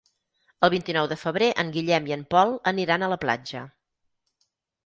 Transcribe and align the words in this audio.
El 0.67 0.71
vint-i-nou 0.73 1.09
de 1.11 1.17
febrer 1.23 1.51
en 1.63 1.69
Guillem 1.75 2.09
i 2.11 2.15
en 2.17 2.25
Pol 2.33 2.57
aniran 2.73 3.05
a 3.05 3.11
la 3.15 3.21
platja. 3.27 3.63